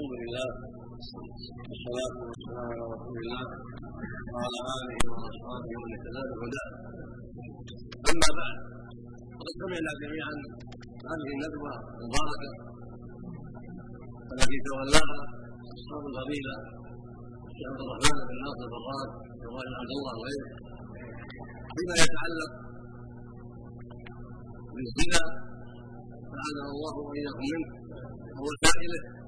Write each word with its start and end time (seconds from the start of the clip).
الحمد 0.00 0.20
لله 0.24 0.48
والصلاة 1.68 2.14
والسلام 2.28 2.68
على 2.72 2.84
رسول 2.94 3.16
الله 3.22 3.44
وعلى 4.34 4.58
آله 4.78 4.98
وأصحابه 5.12 5.70
ومن 5.78 5.90
اهتدى 5.96 6.22
بهداه 6.30 6.68
أما 8.10 8.28
بعد 8.40 8.56
فقد 9.38 9.54
سمعنا 9.62 9.90
جميعا 10.02 10.34
هذه 11.10 11.28
الندوة 11.36 11.72
المباركة 12.00 12.50
التي 14.32 14.58
تولاها 14.68 15.18
أصحاب 15.76 16.02
الفضيلة 16.10 16.54
الشيخ 17.48 17.68
عبد 17.70 17.80
الرحمن 17.84 18.16
بن 18.28 18.36
ناصر 18.44 18.64
الفراد 18.68 19.10
وغير 19.52 19.72
عبد 19.80 19.92
الله 19.96 20.12
وغيره 20.20 20.48
فيما 21.76 21.94
يتعلق 22.04 22.52
بالزنا 24.74 25.22
أعاذنا 26.36 26.68
الله 26.74 26.94
وإياكم 27.06 27.44
منه 27.54 27.68
ووسائله 28.40 29.19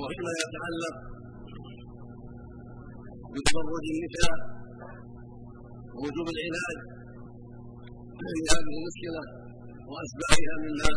وفيما 0.00 0.32
يتعلق 0.42 0.96
بتبرج 3.34 3.84
النساء 3.94 4.34
ووجوب 5.94 6.26
العلاج 6.34 6.78
هذه 8.24 8.70
المشكلة 8.76 9.22
وأسبابها 9.90 10.54
منها 10.64 10.94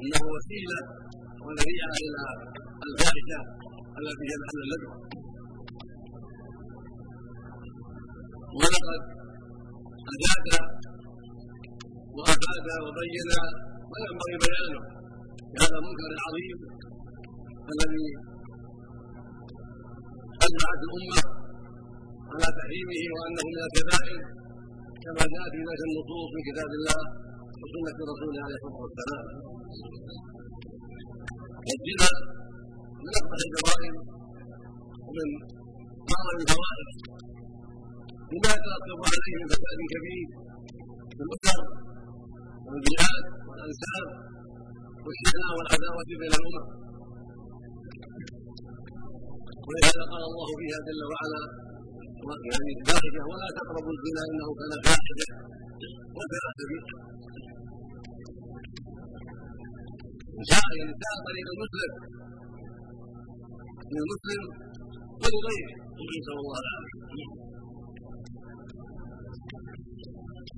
أنه 0.00 0.22
وسيلة 0.34 0.80
وذريعة 1.44 1.94
إلى 2.06 2.22
الفاحشة 2.86 3.40
التي 3.98 4.24
هي 4.30 4.34
محل 4.42 4.60
الندوة 4.66 4.96
ولقد 8.58 9.02
أجاد 10.14 10.46
وأفاد 12.16 12.66
وبين 12.86 13.28
ما 13.90 13.98
ينبغي 14.06 14.36
بيانه. 14.44 14.82
هذا 15.60 15.76
المنكر 15.80 16.08
العظيم 16.18 16.58
الذي 17.72 18.06
أجمعت 20.46 20.80
الأمة 20.88 21.22
على 22.32 22.46
تحريمه 22.58 23.02
وأنه 23.14 23.42
من 23.54 23.58
الكبائر 23.66 24.20
كما 25.04 25.22
جاء 25.34 25.44
في 25.52 25.58
ذلك 25.68 25.82
النصوص 25.88 26.28
من 26.34 26.42
كتاب 26.48 26.70
الله 26.78 27.00
وسنة 27.62 27.98
رسوله 28.12 28.40
عليه 28.46 28.56
الصلاة 28.58 28.78
والسلام. 28.84 29.24
الزنا 31.72 32.10
من 33.04 33.12
أقبح 33.20 33.38
الجرائم 33.46 33.94
ومن 35.06 35.28
أعظم 36.14 36.36
الفواحش 36.42 36.88
لما 38.32 38.50
يترتب 38.56 38.98
عليه 39.08 39.32
من 39.40 39.46
فساد 39.52 39.78
كبير 39.94 40.26
في 41.16 41.22
الأسر 41.26 41.60
والبلاد 42.66 43.24
والأنساب 43.48 44.06
والشحناء 45.04 45.50
والعداوة 45.56 46.00
بين 46.22 46.32
الأمم 46.38 46.64
ولهذا 49.68 50.02
قال 50.12 50.22
الله 50.30 50.48
فيها 50.60 50.78
جل 50.86 51.02
وعلا. 51.12 51.42
يعني 52.50 52.72
فاحشه 52.88 53.22
ولا 53.30 53.48
تقربوا 53.58 53.92
الزنا 53.96 54.22
إنه 54.30 54.46
كان 54.60 54.72
فاحشة. 54.86 55.28
وكان 56.16 56.44
سبيلا 56.58 56.92
يعني 60.52 60.78
انتهى 60.88 61.16
طريق 61.28 61.46
المسلم 61.54 61.92
من 63.92 63.98
المسلم 64.04 64.42
ولغيره 65.22 65.72
نسال 66.16 66.36
الله 66.42 66.58
العافيه 66.64 67.28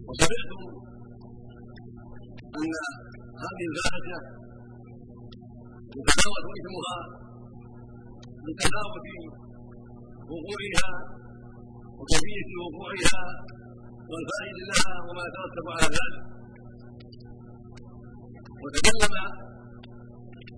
وسمعتم 0.08 0.60
أن 2.58 2.72
هذه 3.44 3.64
الفاحشة 3.70 4.18
يتفاوت 5.98 6.44
اثمها 8.50 8.84
بتفاوت 8.86 9.06
وقوعها 10.30 10.90
وكيفيه 11.98 12.50
وقوعها 12.62 13.24
والفائده 14.10 14.62
لها 14.70 14.94
وما 15.06 15.22
يترتب 15.28 15.66
على 15.74 15.86
ذلك 15.96 16.16
وتكلم 18.62 19.14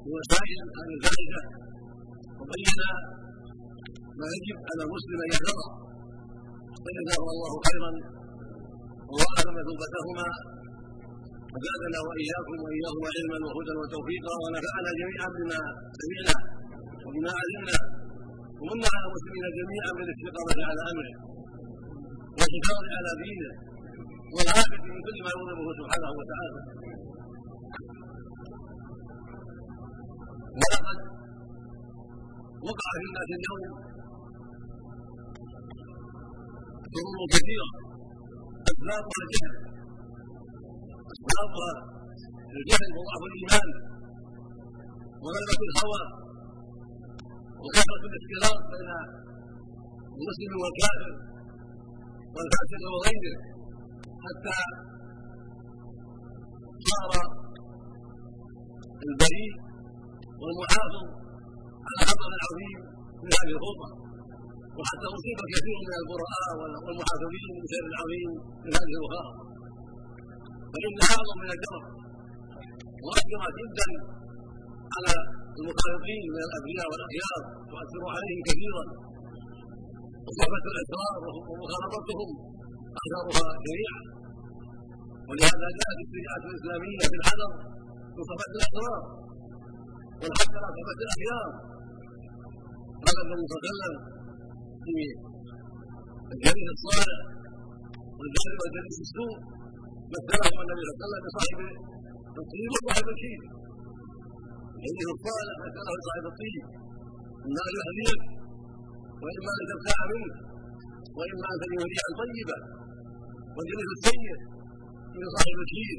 بوسائل 0.05 0.59
عن 0.79 0.89
الفائدة 0.97 1.41
وبين 2.41 2.81
ما 4.21 4.27
يجب 4.35 4.59
على 4.71 4.83
المسلم 4.87 5.19
أن 5.25 5.31
يحذره 5.35 5.69
فجزاه 6.85 7.25
الله 7.35 7.53
خيرا 7.69 7.91
ووعد 9.13 9.47
مثوبتهما 9.59 10.29
وزادنا 11.55 11.99
وإياكم 12.09 12.57
واياهم 12.65 13.03
علما 13.15 13.39
وهدى 13.47 13.75
وتوفيقا 13.81 14.35
ونفعنا 14.43 14.91
جميعا 15.01 15.29
بما 15.37 15.59
سمعنا. 16.01 16.37
وبما 17.09 17.33
علمنا. 17.41 17.79
ومن 18.61 18.81
على 18.95 19.05
المسلمين 19.09 19.45
جميعا 19.59 19.91
بالاستقامه 19.97 20.61
على 20.71 20.83
أمره. 20.91 21.15
والحفاظ 22.39 22.83
على 22.99 23.11
دينه. 23.23 23.51
والعافيه 24.35 24.83
من 24.95 25.01
كل 25.07 25.19
ما 25.25 25.31
يغضبه 25.37 25.71
سبحانه 25.81 26.11
وتعالى. 26.19 26.61
ولقد 30.61 30.99
وقع 32.69 32.91
في 33.01 33.07
الناس 33.09 33.29
اليوم 33.39 33.63
شرور 36.95 37.21
كثيره 37.35 37.69
اسبابها 38.71 39.21
الجهل. 39.25 39.55
اسبابها 41.13 41.73
الجهل 42.57 42.91
وضعف 42.97 43.23
الإيمان. 43.31 43.69
وغلبة 45.23 45.61
الهوى. 45.69 46.28
وكثره 47.65 48.03
الاختلاط 48.09 48.61
بين 48.73 48.91
المسلم 50.19 50.53
والكافر 50.63 51.13
والفاسق 52.35 52.83
وغيره 52.95 53.37
حتى 54.25 54.57
صار 56.89 57.13
البريء 59.09 59.53
والمحافظ 60.43 61.05
على 61.89 62.01
خطر 62.11 62.31
عظيم 62.47 62.79
من 63.23 63.31
هذه 63.39 63.53
الخطبه 63.57 63.89
وحتى 64.79 65.07
أصيب 65.17 65.39
كثير 65.55 65.77
من 65.87 65.93
البراء 66.01 66.47
والمحافظين 66.85 67.47
من 67.57 67.65
شر 67.73 67.87
العظيم 67.93 68.31
من 68.65 68.73
هذه 68.79 68.93
الوخاره 68.99 69.33
فانها 70.73 71.07
اعظم 71.17 71.37
من 71.43 71.51
الجرم 71.57 71.85
وأكثر 73.05 73.43
جدا 73.61 73.89
على 74.97 75.15
المخالطين 75.61 76.23
من 76.35 76.43
الابرياء 76.49 76.87
والاخيار 76.91 77.41
تؤثر 77.71 78.03
عليهم 78.17 78.41
كثيرا. 78.49 78.85
وصحبه 80.27 80.65
الاسرار 80.73 81.17
ومخالطتهم 81.49 82.31
اثارها 83.01 83.47
شريعه 83.67 84.01
ولهذا 85.29 85.67
جاءت 85.79 85.99
الشريعة 86.05 86.43
الإسلامية 86.49 87.03
في 87.11 87.17
الحذر 87.21 87.51
من 88.15 88.23
صحبه 88.29 88.53
الأسرار. 88.57 89.01
والحث 90.21 90.51
على 90.59 90.69
صحبه 90.77 91.01
الأخيار. 91.07 91.49
قال 93.05 93.17
النبي 93.25 93.45
صلى 93.49 93.57
الله 93.57 93.65
عليه 93.65 93.75
وسلم 93.75 93.95
في 94.85 94.95
الجليس 96.35 96.69
الصالح 96.77 97.19
والجليس 98.19 98.99
السوء 99.07 99.37
مثله 100.15 100.47
النبي 100.65 100.83
صلى 100.87 100.95
الله 100.95 101.19
عليه 101.19 101.19
وسلم 101.19 101.23
بصاحب 101.27 101.61
الطيب 102.41 102.71
وصاحب 102.75 103.07
الشيء 103.15 103.41
الجليس 104.79 105.09
الصالح 105.17 105.55
مثله 105.65 105.93
بصاحب 105.99 106.25
الطيب 106.33 106.65
أن 107.47 107.51
يهديك 107.79 108.21
وإما 109.23 109.53
أن 109.59 109.65
ترتاح 109.71 109.99
منه 110.13 110.31
وإما 111.19 111.47
أن 111.53 111.57
تجد 111.63 111.81
ريحا 111.91 112.11
طيبه 112.21 112.59
والجليس 113.57 113.91
السيء 113.97 114.33
من 115.19 115.27
صاحب 115.37 115.59
الشيء 115.67 115.99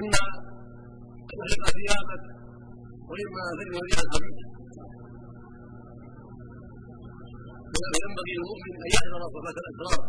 إما 0.00 0.22
أن 1.32 1.36
يحرق 1.40 1.66
ثيابك 1.78 2.22
وإما 3.10 3.40
أن 3.50 3.54
تجد 3.60 3.74
ريحا 3.86 4.04
خبيثه 4.12 4.46
فينبغي 7.92 8.32
للمؤمن 8.36 8.72
أن 8.84 8.88
يحذر 8.96 9.22
صفات 9.34 9.56
الأسرار 9.62 10.00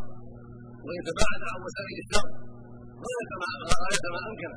ويتباعد 0.85 1.41
عن 1.49 1.57
وسائل 1.65 1.97
الشر 2.03 2.27
غايه 3.03 4.07
ما 4.13 4.19
امكن 4.29 4.51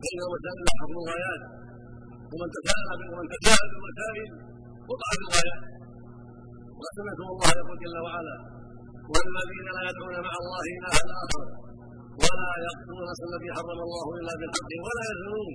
فان 0.00 0.18
الوسائل 0.26 0.66
حكم 0.80 0.94
الغايات 1.02 1.42
ومن 2.30 2.48
تساءل 2.56 2.98
ومن 3.12 3.26
تساءل 3.34 3.68
بالوسائل 3.72 4.28
وقع 4.90 5.08
في 5.18 5.22
الغايات 5.26 5.62
وقد 6.76 6.92
سمعتم 6.98 7.26
الله 7.32 7.48
يقول 7.60 7.76
جل 7.84 7.96
وعلا 8.06 8.36
والذين 9.12 9.66
لا 9.76 9.82
يدعون 9.88 10.16
مع 10.26 10.32
الله 10.42 10.64
إلها 10.76 11.00
آخر 11.24 11.44
ولا 12.22 12.50
يقتلون 12.66 13.02
نفسا 13.10 13.24
الذي 13.30 13.48
حرم 13.56 13.78
الله 13.86 14.06
إلا 14.18 14.32
بالحق 14.40 14.70
ولا 14.86 15.04
يزنون. 15.10 15.54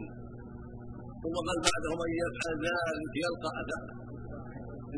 ثم 1.22 1.36
قال 1.48 1.58
بعده 1.68 1.92
من 2.02 2.10
يفعل 2.24 2.54
ذلك 2.66 3.14
يلقى 3.26 3.50
اثما 3.62 3.92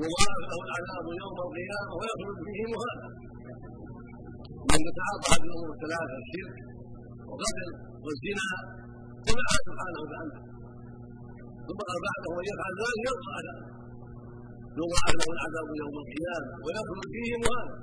يضاعف 0.01 0.41
له 0.51 0.59
العذاب 0.67 1.05
يوم 1.21 1.37
القيامة 1.45 1.91
ويخلد 1.99 2.37
فيه 2.47 2.61
مهانا 2.73 3.07
من 4.69 4.79
تتعاطى 4.87 5.27
هذه 5.33 5.45
الأمور 5.49 5.69
الثلاثة 5.75 6.15
الشرك 6.23 6.55
والقتل 7.27 7.69
والزنا 8.03 8.49
سمعها 9.27 9.57
سبحانه 9.67 9.99
وتعالى. 10.03 10.35
ثم 11.67 11.79
قال 11.89 11.97
بعده 12.07 12.29
من 12.37 12.45
يفعل 12.51 12.71
ذلك 12.81 12.99
يلقى 13.07 13.31
عذاب 13.37 13.59
يضاعف 14.79 15.13
له 15.19 15.27
العذاب 15.35 15.67
يوم 15.83 15.95
القيامة 16.03 16.49
ويخلد 16.63 17.05
فيه 17.13 17.31
مهانا 17.43 17.75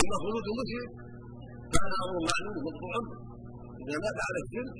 اما 0.00 0.16
خلود 0.24 0.44
المسلم 0.52 0.86
فهذا 1.72 1.96
أمر 2.04 2.16
معلوم 2.30 2.56
مقطوع 2.68 2.94
إذا 3.82 3.96
مات 4.04 4.18
على 4.26 4.38
الشرك 4.44 4.76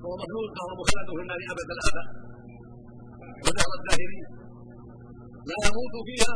فهو 0.00 0.14
مخلوق 0.22 0.48
فهو 0.56 0.70
مخلد 0.80 1.06
في 1.16 1.22
النار 1.24 1.40
أبد 1.54 1.68
الابد 1.76 2.06
ودهر 3.44 3.72
الداهرين 3.78 4.24
لا 5.50 5.56
يموت 5.66 5.94
فيها 6.08 6.34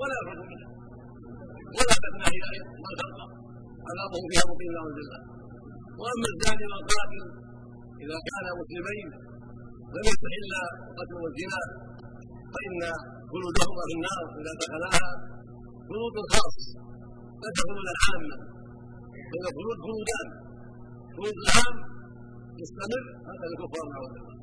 ولا 0.00 0.14
يخرج 0.20 0.40
منها 0.52 0.68
ولا 1.76 1.94
ما 2.02 2.08
تلقى 3.00 3.26
عذابه 3.88 4.20
فيها 4.30 4.44
مقيم 4.50 4.70
لا 4.76 4.82
الله. 5.04 5.20
وأما 6.00 6.26
الزاني 6.32 6.64
والقاتل 6.70 7.24
إذا 8.04 8.18
كان 8.28 8.46
مسلمين 8.60 9.06
لم 9.94 10.04
يستحل 10.10 10.52
القتل 10.90 11.16
والزنا 11.22 11.60
فإن 12.54 12.80
خلودهما 13.32 13.82
في 13.88 13.94
النار 13.98 14.24
إذا 14.40 14.52
دخلاها 14.62 15.06
خلود 15.88 16.16
خاص 16.32 16.56
ليس 17.42 17.58
خلودا 17.68 17.94
عاما 18.04 18.36
بل 19.32 19.44
خلود 19.56 19.78
خلودان 19.86 20.26
خلود 21.16 21.34
العام 21.42 21.76
مستمر 22.60 23.02
هذا 23.28 23.44
الكفار 23.50 23.84
نعوذ 23.92 24.12
بالله 24.14 24.36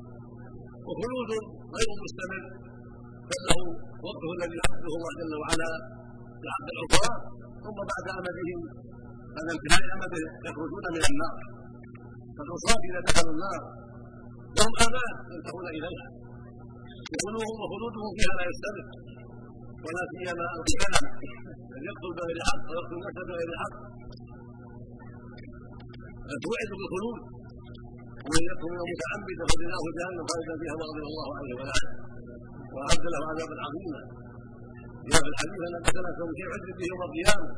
وخلود 0.88 1.30
غير 1.76 1.88
مستمر 2.04 2.42
بل 3.30 3.40
له 3.48 3.60
وقته 4.04 4.28
الذي 4.36 4.56
يحدده 4.60 4.92
الله 4.98 5.12
جل 5.20 5.32
وعلا 5.42 5.70
لعبد 6.44 6.68
العصاة 6.74 7.14
ثم 7.64 7.78
بعد 7.90 8.04
أمدهم 8.18 8.60
بعد 9.34 9.46
انتهاء 9.54 9.82
أمده 9.96 10.20
يخرجون 10.46 10.84
من 10.96 11.02
النار. 11.10 11.34
فالعصاة 12.36 12.80
إذا 12.88 13.00
دخلوا 13.08 13.32
النار 13.36 13.60
لهم 14.56 14.72
أمان 14.86 15.14
ينتهون 15.34 15.66
إليها. 15.76 16.06
دخولهم 17.12 17.56
وخلودهم 17.62 18.10
فيها 18.16 18.32
لا 18.38 18.44
يستمر. 18.50 18.86
ولا 19.84 20.02
سيما 20.12 20.46
القتال 20.58 20.94
ان 21.76 21.82
يقتل 21.88 22.10
بغير 22.18 22.38
حق 22.48 22.64
ويقتل 22.70 22.98
نفسه 23.04 23.22
بغير 23.30 23.50
حق. 23.62 23.74
توعد 26.44 26.70
بالخلود. 26.78 27.20
ومن 28.26 28.42
يكن 28.50 28.72
متعمدا 28.92 29.44
فجزاه 29.50 29.84
جهنم 29.98 30.24
خالدا 30.30 30.54
فيها 30.60 30.74
وغضب 30.80 31.04
الله 31.10 31.28
عليه 31.38 31.54
ولعنه 31.58 31.92
وأعد 32.74 33.04
له 33.12 33.22
عذابا 33.30 33.56
عظيما. 33.64 34.00
جاء 35.10 35.20
في 35.24 35.28
الحديث 35.32 35.60
ان 35.68 35.74
حسنه 35.86 36.18
في 36.36 36.42
عذب 36.50 36.68
به 36.78 36.86
يوم 36.90 37.02
القيامة. 37.08 37.48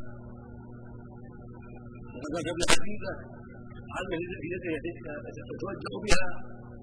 اتى 2.22 2.52
بحديثه 2.58 3.14
علم 3.96 4.12
في 4.42 4.48
يده 4.54 4.72
يتوجه 5.52 5.94
بها 6.04 6.26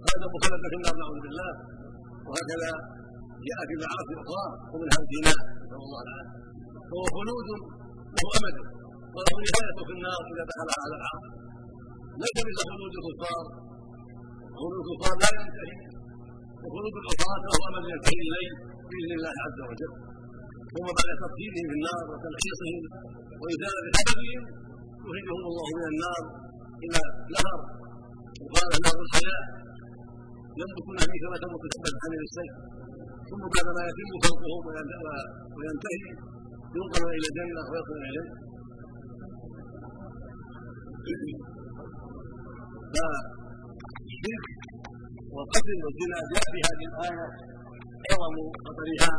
هذا 0.08 0.26
مخلد 0.34 0.64
في 0.72 0.76
النار 0.80 0.96
نعوذ 1.02 1.20
بالله. 1.26 1.52
وهكذا 2.28 2.72
جاء 3.48 3.60
في 3.70 3.76
معاصي 3.84 4.14
أخرى 4.24 4.46
ومنها 4.72 5.00
الزنا 5.04 5.36
نسال 5.62 5.82
الله 5.86 6.02
العافيه 6.06 6.38
فهو 6.90 7.06
خلود 7.18 7.48
له 8.16 8.28
أمد. 8.38 8.58
وله 9.16 9.36
نهاية 9.46 9.80
في 9.88 9.94
النار 9.98 10.22
إذا 10.32 10.44
دخلها 10.52 10.78
على 10.84 10.96
العاصي 11.00 11.32
ليس 12.22 12.38
مثل 12.48 12.64
خلود 12.74 12.94
الكفار. 13.00 13.44
خلود 14.58 14.76
الكفار 14.84 15.16
لا 15.24 15.30
ينتهي. 15.38 15.76
وخلود 16.64 16.96
العصاة 17.02 17.40
له 17.46 17.54
أمد 17.70 17.84
ينتهي 17.94 18.20
الليل 18.26 18.54
بإذن 18.90 19.12
الله 19.18 19.34
عز 19.46 19.60
وجل. 19.70 19.94
ثم 20.74 20.88
بعد 20.98 21.10
تطهيرهم 21.24 21.66
في 21.70 21.76
النار 21.80 22.04
وتنحيصهم 22.12 22.78
وإزالة 23.42 23.82
حسبهم 23.98 24.42
يخرجهم 25.00 25.44
الله 25.52 25.68
من 25.78 25.86
النار 25.92 26.24
إلى 26.84 27.00
نهر 27.36 27.60
وقال 28.42 28.72
نهر 28.86 29.00
الحياة 29.08 29.44
ينبتون 30.62 30.98
فيه 31.10 31.20
كما 31.24 31.38
تنبت 31.42 31.64
الحبه 31.68 32.00
عن 32.04 32.12
السيف 32.28 32.54
ثم 33.30 33.44
بعد 33.56 33.68
ما 33.78 33.82
يتم 33.90 34.12
خلقهم 34.26 34.64
وينتهي. 35.58 36.12
ينقل 36.78 37.04
إلى 37.18 37.28
الجنه 37.32 37.62
ويصل 37.72 38.00
إليه. 38.10 38.28
فالشرك 42.94 44.46
والقتل 45.36 45.80
والزنا 45.84 46.18
جاء 46.32 46.46
في 46.54 46.60
هذه 46.68 46.86
الآية. 46.92 47.28
عظم 48.10 48.36
خطرها 48.66 49.12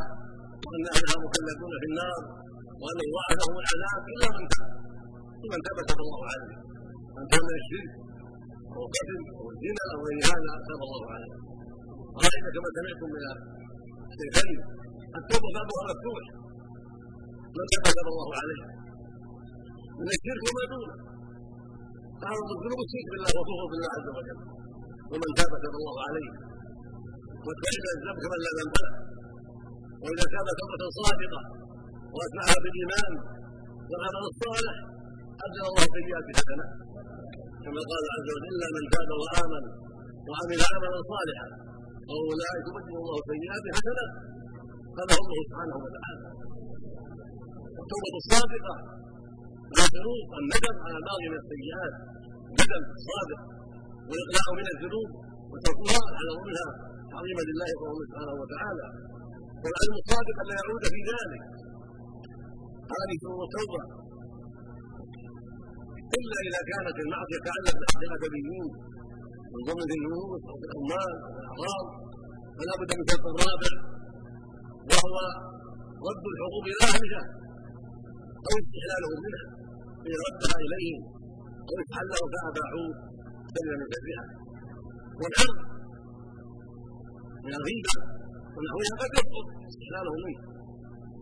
وأن 0.65 0.85
أهلها 0.95 1.17
مكلفون 1.25 1.73
في 1.83 1.87
النار 1.91 2.21
وأن 2.81 2.97
يضاعف 3.07 3.33
لهم 3.41 3.57
العذاب 3.63 4.03
إلا 4.13 4.29
من 4.37 4.45
تاب. 4.53 4.73
ومن 5.43 5.61
تاب 5.67 5.79
تاب 5.89 6.01
الله 6.07 6.23
عليه. 6.33 6.57
من 7.17 7.25
كان 7.33 7.47
الشرك. 7.61 7.91
أو 8.75 8.81
القتل 8.87 9.19
أو 9.39 9.45
الزنا 9.53 9.85
أو 9.93 9.99
غير 10.07 10.21
هذا 10.33 10.53
تاب 10.69 10.81
الله 10.87 11.03
عليه. 11.15 11.33
قائد 12.21 12.45
كما 12.55 12.69
سمعتم 12.77 13.09
من 13.15 13.23
الشيخين 14.13 14.59
التوبه 15.19 15.49
بابها 15.57 15.83
مفتوح 15.91 16.25
من 17.57 17.65
تاب 17.73 17.85
تاب 17.97 18.09
الله 18.15 18.31
عليه. 18.41 18.63
من 20.01 20.09
الشرك 20.17 20.43
وما 20.49 20.65
دونه 20.73 20.95
بعض 22.25 22.39
الذنوب 22.57 22.81
الشرك 22.87 23.07
بالله 23.13 23.31
وكفر 23.39 23.65
بالله 23.71 23.91
عز 23.97 24.09
وجل. 24.19 24.39
ومن 25.11 25.31
تاب 25.39 25.53
تاب 25.63 25.75
الله 25.81 25.97
عليه. 26.07 26.31
والتائب 27.47 27.85
الذنب 27.95 28.17
كمن 28.23 28.41
لا 28.45 28.53
ذنب 28.59 28.75
له. 28.85 28.93
وإذا 30.03 30.25
تاب 30.35 30.47
توبة 30.61 30.83
صادقة 31.01 31.41
واتبعها 32.17 32.57
بالإيمان 32.63 33.13
والعمل 33.91 34.25
الصالح 34.33 34.77
ابدل 35.45 35.65
الله 35.71 35.85
سيئات 35.97 36.27
حسنات 36.39 36.73
كما 37.65 37.81
قال 37.91 38.05
عز 38.15 38.29
وجل 38.35 38.47
الا 38.53 38.67
من 38.77 38.85
تاب 38.93 39.11
وامن 39.23 39.65
وعمل 40.29 40.61
عملا 40.73 41.01
صالحا 41.13 41.49
واولئك 42.09 42.65
يبدل 42.69 42.95
الله 43.03 43.17
سيئات 43.31 43.65
حسنات 43.77 44.13
هذا 44.99 45.15
الله 45.21 45.39
سبحانه 45.49 45.77
وتعالى. 45.85 46.27
التوبة 47.83 48.15
الصادقة 48.23 48.75
مع 49.77 49.85
شروط 49.95 50.29
الندم 50.41 50.77
على 50.85 50.97
الماضي 51.01 51.27
من 51.33 51.39
السيئات. 51.43 51.95
ندم 52.61 52.83
صادق 53.11 53.41
والإقلاع 54.09 54.47
من 54.59 54.67
الذنوب 54.75 55.11
وتركها 55.53 56.03
على 56.19 56.31
منها 56.49 56.69
تعظيما 57.13 57.43
لله 57.49 57.71
سبحانه 58.09 58.35
وتعالى. 58.41 58.87
والعلم 59.63 59.95
الصادق 60.03 60.37
لا 60.49 60.55
يعود 60.61 60.85
في 60.95 61.01
ذلك. 61.11 61.43
هذه 62.93 63.15
التوبة. 63.19 63.85
إلا 66.19 66.39
إذا 66.49 66.61
كانت 66.71 66.97
المعصية 67.05 67.41
تعلق 67.49 67.75
بحق 67.81 68.01
الادبيين 68.07 68.69
من 69.53 69.61
ضمن 69.69 69.89
النفوس 69.97 70.43
أو 70.51 70.57
بالاموال 70.61 71.15
أو 71.25 71.31
بالاعراض 71.37 71.87
فلا 72.57 72.75
بد 72.81 72.91
من 72.99 73.05
شرط 73.11 73.27
رابع 73.45 73.73
وهو 74.91 75.17
رد 76.09 76.25
الحقوق 76.33 76.65
إلى 76.71 76.83
اهلها 76.89 77.23
أو 78.47 78.53
استحلالهم 78.63 79.19
منها. 79.25 79.45
إن 80.09 80.15
ردها 80.27 80.57
إليهم. 80.67 81.03
أو 81.69 81.75
استحله 81.83 82.21
فاباحوه 82.33 82.91
سلم 83.55 83.79
من 83.81 83.89
شرها 83.95 84.25
والحرب 85.21 85.59
من 87.45 87.53
الغيبة 87.59 87.95
ونحوها 88.55 88.95
قد 89.01 89.11
يسقط 89.19 89.47
استحلالهم 89.71 90.21
منه. 90.27 90.43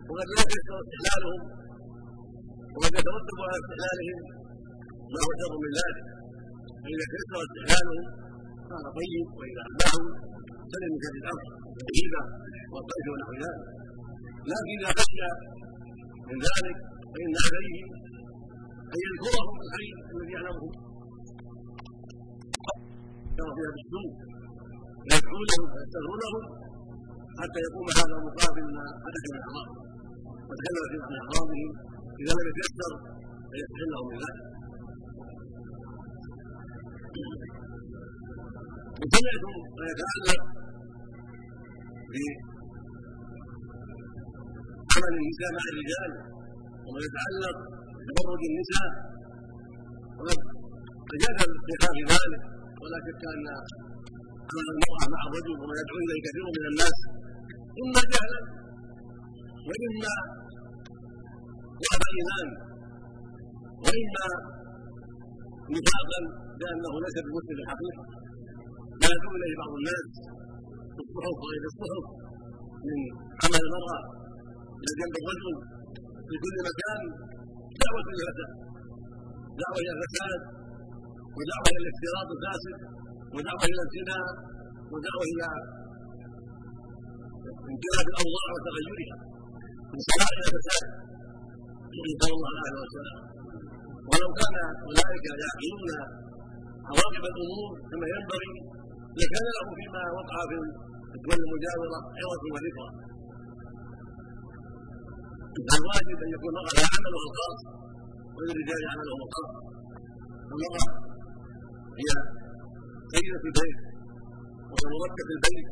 وقد 0.09 0.29
لا 0.35 0.43
يسقط 0.55 0.85
استحلالهم. 0.85 1.41
وقد 2.75 2.93
يترتب 2.99 3.39
على 3.47 3.57
استحلالهم 3.63 4.38
ما 5.13 5.21
هو 5.25 5.31
شر 5.41 5.55
من 5.65 5.73
ذلك. 5.81 6.07
فإذا 6.83 7.07
كثر 7.13 7.39
استحلالهم 7.47 8.05
كان 8.69 8.85
طيب 8.99 9.27
وإذا 9.39 9.63
اباحوا 9.71 10.09
سلم 10.73 10.93
الامر 11.23 11.47
الغيبه 11.81 12.23
والقيد 12.73 13.07
ونحو 13.13 13.33
ذلك. 13.45 13.65
لكن 14.51 14.75
إذا 14.79 14.91
خشي 14.99 15.21
من 16.29 16.39
ذلك 16.49 16.77
فإن 17.13 17.33
عليه 17.47 17.77
أن 18.93 18.99
يذكرهم 19.07 19.57
الخير 19.65 19.95
الذي 20.13 20.33
يعلمه. 20.37 20.89
فيها 23.39 23.71
بالسوء 23.77 24.11
ويدعو 25.07 25.41
لهم 25.49 25.67
ويستغفر 25.75 26.17
لهم 26.23 26.45
حتى 27.41 27.59
يقوم 27.67 27.87
هذا 28.01 28.17
مقابل 28.27 28.65
ما 28.77 28.85
حدث 29.05 29.25
من 29.33 29.41
اعراض 29.47 29.69
وتكلم 30.49 30.85
في 30.91 30.97
عن 31.05 31.13
اعراضهم 31.21 31.71
إذا 32.21 32.33
لم 32.39 32.47
يتيسر 32.51 32.93
فيستحلهم 33.51 34.07
من 34.11 34.17
ذلك. 34.25 34.58
وسمعتم 39.01 39.55
ما 39.79 39.85
يتعلق 39.93 40.41
بعمل 44.93 45.15
النساء 45.23 45.51
مع 45.57 45.65
الرجال 45.73 46.11
وما 46.85 47.01
يتعلق 47.07 47.57
بتبرج 48.07 48.43
النساء 48.51 48.89
وقد 50.19 50.39
تجاهل 51.13 51.51
في 51.67 51.73
ذلك 52.13 52.43
ولا 52.83 52.99
شك 53.07 53.23
ان 53.35 53.47
عمل 54.51 54.67
المراه 54.75 55.07
مع 55.15 55.21
الرجل 55.29 55.55
وما 55.63 55.75
يدعو 55.81 55.99
اليه 56.05 56.21
كثير 56.27 56.45
من 56.57 56.65
الناس 56.73 56.97
اما 57.83 58.03
جهلا 58.13 58.41
واما 59.69 60.15
ضعف 61.83 62.03
ايمان 62.17 62.49
وإما 63.85 64.27
نفاقا 65.75 66.21
لأنه 66.63 66.93
ليس 67.05 67.17
بمسلم 67.25 67.59
الحقيقة 67.65 68.03
ما 69.01 69.09
يدعو 69.15 69.33
إليه 69.39 69.55
بعض 69.63 69.73
الناس 69.81 70.07
في 70.95 71.01
الصحف 71.05 71.37
وغير 71.43 71.63
الصحف 71.73 72.05
من 72.89 72.99
عمل 73.43 73.61
المرأة 73.67 74.01
إلى 74.81 74.93
جنب 75.01 75.15
الرجل 75.21 75.55
في 76.29 76.35
كل 76.43 76.57
مكان 76.69 77.01
دعوة 77.83 78.01
للفساد 78.09 78.51
دعوة 79.63 79.79
إلى 79.83 79.93
الفساد 79.97 80.41
ودعوة 81.37 81.67
إلى 81.73 81.79
الافتراض 81.83 82.29
الفاسد 82.37 82.77
ودعوة 83.35 83.65
إلى 83.73 83.83
الزنا 83.87 84.19
ودعوة 84.93 85.25
إلى 85.33 85.49
انقلاب 87.71 88.07
الأوضاع 88.13 88.49
وتغيرها 88.55 89.17
من 89.93 90.01
صلاح 90.09 90.31
إلى 90.37 90.49
فساد 90.57 90.87
نسال 92.09 92.33
الله 92.37 92.51
العافيه 92.55 92.81
والسلام 92.85 93.21
ولو 94.11 94.29
كان 94.41 94.57
أولئك 94.87 95.25
يعقلون 95.43 95.91
عواقب 96.91 97.25
الأمور 97.33 97.71
كما 97.91 98.07
ينبغي 98.15 98.53
لكان 99.21 99.47
له 99.57 99.67
فيما 99.79 100.03
وقع 100.19 100.37
في 100.51 101.17
الدول 101.19 101.39
المجاورة 101.47 101.99
عظه 102.21 102.45
وذكرى 102.55 102.89
الواجب 105.79 106.19
أن 106.25 106.31
يكون 106.37 106.51
المراه 106.53 106.75
لها 106.79 106.89
عملها 106.97 107.23
الخاص 107.29 107.59
وللرجال 108.37 108.83
عملهم 108.93 109.21
الخاص 109.27 109.51
المراه 110.53 110.91
هي 112.01 112.11
سيدة 113.13 113.43
البيت 113.49 113.79
وهي 114.71 114.95
مركز 115.03 115.29
البيت 115.37 115.69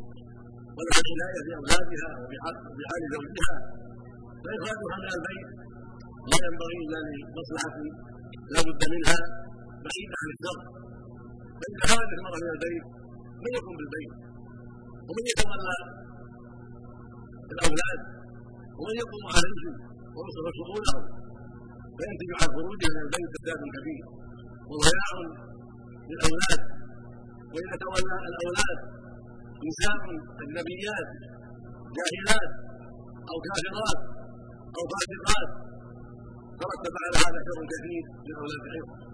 ولها 0.76 1.00
العناية 1.04 1.40
بأولادها 1.46 2.08
وبحال 2.20 3.02
زوجها. 3.14 3.56
فإخراجها 4.42 4.96
من 5.02 5.08
البيت 5.16 5.48
لا 6.30 6.38
ينبغي 6.46 6.76
إلا 6.84 6.98
لمصلحة 7.06 7.76
لا 8.52 8.60
بد 8.66 8.82
منها 8.94 9.18
بعيدة 9.84 10.14
عن 10.22 10.28
الشر. 10.34 10.58
فإذا 11.60 11.84
خرجت 11.90 12.12
المرأة 12.18 12.40
من 12.44 12.50
البيت 12.56 12.84
من 13.44 13.52
يكون 13.58 13.74
بالبيت؟ 13.78 14.12
ومن 15.08 15.24
يتولى 15.30 15.76
الأولاد؟ 17.54 18.00
ومن 18.78 18.94
يقوم 19.02 19.24
عليهم 19.36 19.74
ويصرف 20.16 20.54
شؤونهم 20.60 21.04
فينتج 21.98 22.30
عن 22.40 22.48
خروجها 22.56 22.90
من 22.96 23.02
البيت 23.06 23.28
فساد 23.34 23.60
كبير. 23.76 24.04
وضياع 24.70 25.10
للأولاد. 26.10 26.60
واذا 27.52 27.74
تولى 27.82 28.16
الأولاد 28.32 28.78
نساء 29.68 30.00
أجنبيات 30.42 31.08
جاهلات 31.96 32.50
أو 33.30 33.36
كافرات 33.46 34.00
أو 34.76 34.82
فاسقات. 34.92 35.50
ترتب 36.60 36.94
على 37.02 37.16
هذا 37.24 37.38
شر 37.46 37.60
كثير 37.72 38.04
لاولاد 38.28 38.62
العلم. 38.68 39.05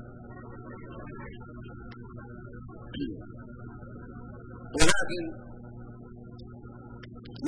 ولكن 4.77 5.23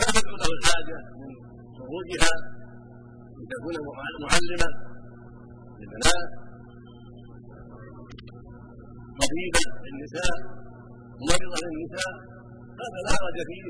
لا 0.00 0.06
تكون 0.16 0.36
له 0.42 0.50
الحاجة 0.58 0.98
من 1.20 1.30
خروجها 1.78 2.32
ان 3.38 3.44
تكون 3.52 3.74
معلمه 3.88 4.68
للبنات 5.78 6.28
طبيبه 9.20 9.62
للنساء 9.84 10.34
مرضه 11.28 11.58
للنساء 11.64 12.12
هذا 12.82 12.98
لا 13.06 13.12
حرج 13.20 13.38
فيه 13.50 13.66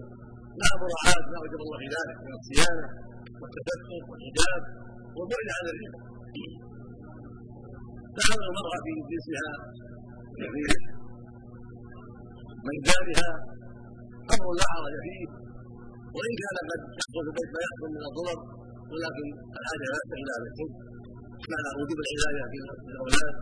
لا 0.60 0.68
مراعاة 0.80 1.24
ما 1.32 1.38
وجب 1.44 1.60
الله 1.64 1.78
في 1.82 1.88
ذلك 1.96 2.16
من 2.26 2.32
الصيانة 2.40 2.86
والتستر 3.40 3.90
والحجاب 4.10 4.62
والبعد 5.16 5.48
عن 5.56 5.64
الربا. 5.72 6.00
تعمل 8.18 8.42
المرأة 8.48 8.78
في 8.84 8.92
جنسها 9.10 9.48
في 10.36 10.42
ميدانها 12.68 13.30
أمر 14.34 14.48
لا 14.58 14.66
حرج 14.72 14.94
فيه 15.06 15.26
وإن 16.16 16.32
كان 16.40 16.56
قد 16.70 16.80
يحصل 16.98 17.20
في 17.24 17.30
البيت 17.30 17.50
ما 17.54 17.60
يحصل 17.66 17.88
من 17.96 18.02
الضرر 18.10 18.38
ولكن 18.92 19.26
الحاجة 19.58 19.86
لا 19.92 20.00
إلى 20.20 20.30
هذا 20.36 20.46
الحب 20.52 20.72
مع 21.52 21.60
وجوب 21.78 21.98
العناية 22.04 22.44
في 22.52 22.58
الأولاد 22.92 23.34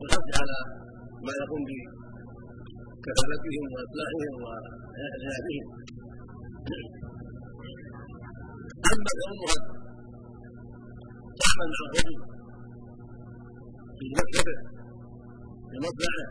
والحث 0.00 0.26
على 0.40 0.58
ما 1.26 1.32
يقوم 1.42 1.62
بكفالتهم 1.68 3.64
وإصلاحهم 3.74 4.32
وعنايتهم 4.42 5.66
أما 8.92 9.10
كونها 9.20 9.56
تعمل 11.40 11.68
مع 11.72 11.80
الرجل 11.86 12.16
في 13.98 14.06
مكتبه 14.18 14.56
في 15.70 15.76
مصنعه 15.84 16.26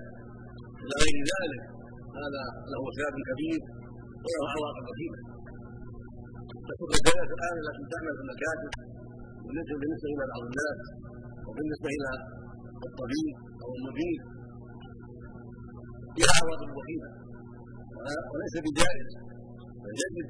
إلى 0.81 0.93
غير 1.01 1.17
ذلك. 1.33 1.80
هذا 2.19 2.43
له 2.71 2.81
خلاف 2.95 3.15
كبير 3.29 3.59
وله 4.23 4.45
عواقب 4.53 4.83
عظيمة. 4.91 5.19
تكون 6.69 6.87
الرجالات 6.89 7.29
الآن 7.37 7.55
التي 7.63 7.83
تعمل 7.93 8.13
في 8.17 8.21
المكاتب 8.25 8.71
بالنسبة 9.79 10.07
إلى 10.13 10.23
بعض 10.31 10.43
الناس 10.49 10.79
وبالنسبة 11.47 11.89
إلى 11.95 12.09
الطبيب 12.87 13.35
أو 13.63 13.69
المدير 13.77 14.19
فيها 16.15 16.33
عواقب 16.39 16.69
وخيمه 16.77 17.11
وليس 18.31 18.55
بجائز. 18.65 19.09
بل 19.83 19.93
يجب 20.03 20.27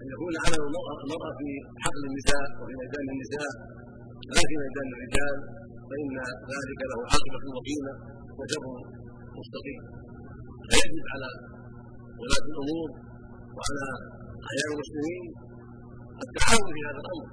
أن 0.00 0.06
يكون 0.14 0.32
عمل 0.44 0.60
المراه 0.66 1.32
في 1.38 1.48
حقل 1.84 2.02
النساء 2.10 2.46
وفي 2.58 2.74
ميدان 2.80 3.06
النساء 3.14 3.50
لا 4.34 4.42
في 4.48 4.54
ميدان 4.62 4.88
الرجال 4.94 5.36
فإن 5.88 6.12
ذلك 6.52 6.80
له 6.90 6.98
عاقبة 7.12 7.44
وخيمه 7.56 7.94
وشر 8.38 8.64
مستقيم. 9.38 9.82
فيجب 10.68 11.04
على 11.14 11.28
ولاة 12.20 12.44
الأمور 12.52 12.88
وعلى 13.56 13.86
اعيان 14.48 14.70
المسلمين 14.74 15.24
التعاون 16.24 16.68
في 16.74 16.80
هذا 16.88 17.00
الأمر. 17.04 17.28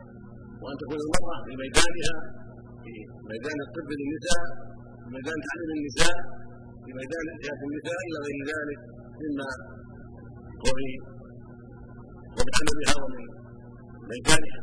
وأن 0.62 0.76
تكون 0.82 1.00
المرأة 1.06 1.38
في 1.46 1.52
ميدانها 1.62 2.16
في 2.84 2.94
ميدان 3.32 3.58
الطب 3.66 3.90
للنساء 4.00 4.44
في 5.02 5.08
ميدان 5.16 5.38
تعليم 5.48 5.70
النساء 5.78 6.18
في 6.84 6.90
ميدان 7.00 7.26
جهة 7.44 7.62
النساء 7.68 8.00
إلى 8.08 8.18
غير 8.28 8.40
ذلك 8.52 8.80
مما 9.22 9.50
هو 10.62 10.70
في 10.80 10.88
عملها 12.58 12.96
ومن 13.04 13.24
ميدانها. 14.12 14.62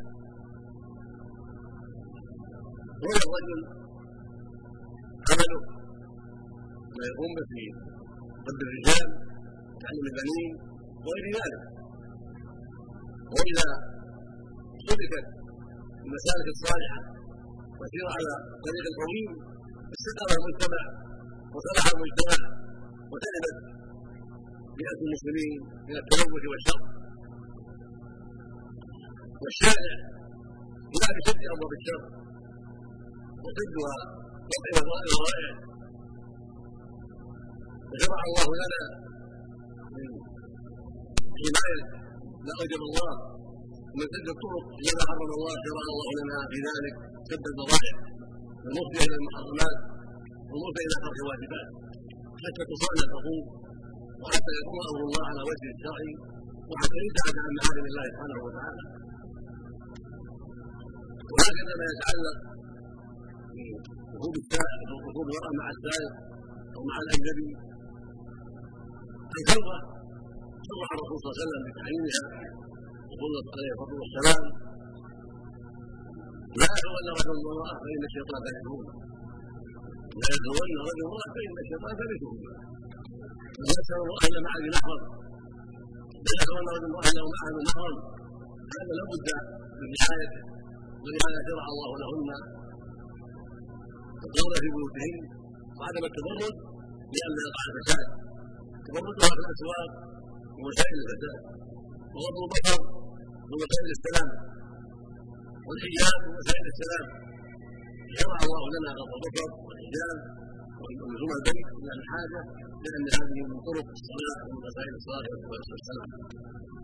هنا 3.04 3.22
الرجل 3.26 3.60
عمله 5.30 5.60
ما 6.96 7.04
يقوم 7.10 7.32
به 7.38 7.64
طب 8.46 8.58
الرجال 8.66 9.06
وتعليم 9.72 10.04
البنين 10.10 10.52
وغير 11.06 11.26
ذلك. 11.38 11.62
وإذا 13.34 13.68
سلكت 14.88 15.26
المسالك 16.04 16.46
الصالحة 16.54 16.98
وسير 17.80 18.06
على 18.16 18.32
طريق 18.64 18.84
القويم 18.92 19.30
استقر 19.94 20.30
المجتمع 20.38 20.82
وصلح 21.54 21.84
المجتمع 21.94 22.38
وسلمت 23.12 23.56
بيئة 24.78 24.98
المسلمين 25.06 25.54
من 25.88 25.96
التلوث 26.02 26.44
والشر. 26.50 26.80
والشارع 29.42 29.96
لا 31.00 31.08
بشد 31.16 31.40
أبواب 31.54 31.72
الشر 31.78 32.02
وسدها 33.44 33.96
وضع 34.50 34.70
الرائع 35.08 35.71
وشرع 37.92 38.20
الله 38.28 38.48
لنا 38.62 38.82
من 39.96 40.08
ما 42.46 42.52
أوجب 42.60 42.82
الله 42.88 43.12
من 43.98 44.06
سد 44.14 44.28
الطرق 44.34 44.64
لما 44.86 45.04
حرم 45.08 45.30
الله 45.38 45.54
شرع 45.66 45.84
الله 45.92 46.08
لنا 46.20 46.38
في 46.50 46.58
ذلك 46.68 46.94
سد 47.30 47.44
الذرائع 47.52 47.94
المفضي 48.66 48.98
إلى 49.06 49.16
المحرمات 49.20 49.76
وموت 50.50 50.76
إلى 50.84 50.96
ترك 51.04 51.18
الواجبات. 51.22 51.68
حتى 52.42 52.62
تصان 52.70 52.96
الحقوق 53.06 53.46
وحتى 54.22 54.52
يكون 54.60 54.80
أمر 54.90 55.00
الله 55.08 55.24
على 55.30 55.42
وجه 55.50 55.66
الشرعي 55.74 56.12
وحتى 56.70 56.98
يبتعد 57.06 57.36
عن 57.44 57.52
معالم 57.58 57.84
الله 57.90 58.04
سبحانه 58.12 58.38
وتعالى. 58.46 58.84
وهكذا 61.32 61.72
ما 61.80 61.86
يتعلق 61.92 62.36
بركوب 64.12 64.34
السائق 64.42 64.80
ركوب 65.08 65.26
المرأة 65.30 65.52
مع 65.60 65.66
السائق 65.76 66.12
أو 66.74 66.80
مع 66.90 66.96
الأجنبي 67.04 67.48
الكلبة 69.40 69.76
صرح 70.68 70.88
الرسول 70.94 71.16
صلى 71.20 71.28
الله 71.28 71.36
عليه 71.36 71.44
وسلم 71.44 71.62
بتحريمها 71.68 72.22
يقول 73.12 73.30
عليه 73.56 73.72
الصلاة 73.74 73.94
والسلام 74.02 74.42
لا 76.60 76.68
يتولى 76.76 77.10
رجل 77.18 77.34
المرأة 77.38 77.74
فإن 77.82 78.02
الشيطان 78.08 78.40
يدعوه 78.48 78.84
لا 80.22 80.28
يتولى 80.36 80.74
رجل 80.88 81.00
امرأة 81.08 81.28
فإن 81.34 81.54
الشيطان 81.64 81.92
ثالثهما 82.00 82.52
ويسأل 83.58 84.00
أهل 84.22 84.34
معه 84.46 84.60
نحرا 84.74 84.96
لا 86.26 86.32
يتولى 86.40 86.70
رجل 86.76 86.92
أهله 87.06 87.24
معه 87.34 87.48
نحرا 87.66 87.92
هذا 88.74 88.92
لابد 88.98 89.28
من 89.80 89.88
رعايته 90.02 90.42
ولهذا 91.02 91.38
شرع 91.48 91.64
الله 91.74 91.90
لهن. 92.02 92.30
الدورة 94.26 94.56
في 94.62 94.68
بيوتهن 94.76 95.16
وعدم 95.78 96.04
التبرج 96.10 96.54
لئلا 97.14 97.40
يقع 97.46 97.62
الفساد. 97.70 98.21
تفردها 98.86 99.30
في 99.36 99.40
الاسواق 99.44 99.90
ووسائل 100.58 100.96
الفساد 101.02 101.40
وغض 102.14 102.36
البصر 102.44 102.80
ووسائل 103.50 103.88
السلام 103.96 104.28
والحجاب 105.66 106.18
ووسائل 106.28 106.64
السلام. 106.74 107.06
شرع 108.16 108.36
الله 108.46 108.62
لنا 108.74 108.90
غض 108.98 109.12
البصر 109.18 109.50
والحجاب 109.66 110.16
ولزوم 110.80 111.30
البيت 111.38 111.68
إلى 111.80 111.92
الحاجة 112.00 112.40
لأن 112.84 113.06
هذه 113.18 113.40
من 113.50 113.58
طرق 113.68 113.86
الصلاة 113.98 114.38
ومن 114.46 114.60
وسائل 114.66 114.92
الصلاه 115.00 115.26
والسلام 115.50 116.08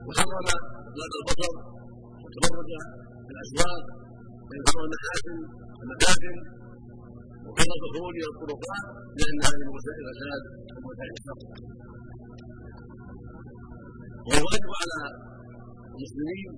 وحرم 0.06 0.46
اطلاق 0.88 1.12
البصر 1.20 1.54
والتفرج 2.22 2.70
في 3.26 3.30
الاسواق 3.34 3.82
ويظهر 4.48 4.80
المحاسن 4.86 5.36
المكاسب 5.82 6.36
وكذا 7.48 7.74
الخروج 7.78 8.14
إلى 8.20 8.30
الطرقات 8.34 8.84
لأن 9.18 9.38
هذه 9.46 9.62
من 9.68 9.72
وسائل 9.76 10.04
الفساد 10.12 10.42
ومن 10.74 10.86
وسائل 10.90 11.12
الشر 11.18 11.38
والواجب 14.28 14.70
على 14.80 14.98
المسلمين 15.94 16.50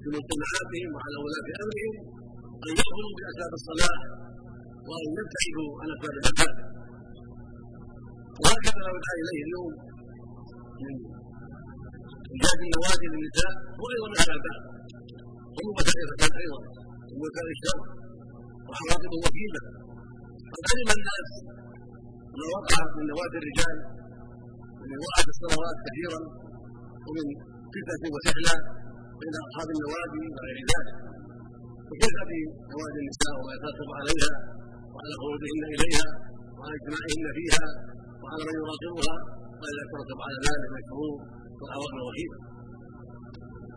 في 0.00 0.08
مجتمعاتهم 0.16 0.90
وعلى 0.96 1.16
ولاة 1.24 1.48
أمرهم 1.64 1.94
أن 2.66 2.72
ياخذوا 2.80 3.12
باسباب 3.18 3.52
الصلاح 3.60 4.00
وأن 4.88 5.08
يبتعدوا 5.18 5.70
عن 5.80 5.88
أسباب 5.94 6.12
الفساد 6.18 6.54
وهكذا 8.42 8.78
ما 8.84 8.90
يدعى 8.96 9.16
إليه 9.22 9.40
اليوم 9.46 9.72
من 10.84 10.94
ايجاد 12.32 12.58
النوادي 12.66 13.06
للنساء 13.12 13.52
هو 13.78 13.86
أيضا 13.94 14.06
من 14.12 14.18
هذا 14.22 14.34
الباب 14.38 14.60
ومن 15.56 15.72
وسائل 15.78 16.06
الفساد 16.06 16.32
أيضا. 16.44 16.60
ومن 17.10 17.22
وسائل 17.26 17.50
الشر 17.56 17.80
وعواقب 18.68 19.12
وكيله 19.24 19.62
قد 20.54 20.64
علم 20.72 20.88
الناس. 20.96 21.28
ما 22.38 22.46
وقع 22.56 22.80
من 22.96 23.04
نوادي 23.12 23.38
الرجال 23.42 23.76
من 24.90 24.98
وقعت 25.04 25.28
الصلوات 25.34 25.76
كثيرا 25.86 26.20
ومن 27.06 27.26
فتنه 27.74 28.04
وسحله 28.14 28.56
بين 29.20 29.34
أصحاب 29.46 29.68
النوادي 29.74 30.22
وغير 30.34 30.58
ذلك. 30.72 30.96
وكيف 31.88 32.16
بنوادي 32.28 32.98
النساء 33.04 33.34
وما 33.38 33.52
يترتب 33.56 33.88
عليها 33.98 34.32
وعلى 34.94 35.14
خروجهن 35.22 35.62
إليها 35.74 36.06
وعلى 36.56 36.74
اجتماعهن 36.78 37.26
فيها 37.38 37.66
وعلى 38.22 38.42
من 38.48 38.54
يراقبها 38.60 39.16
وإذا 39.60 39.80
يترتب 39.84 40.18
على 40.26 40.36
ذلك 40.46 40.64
من 40.72 40.78
الشرور 40.82 41.16
والعواقب 41.60 41.96
الوخيمه 42.02 42.38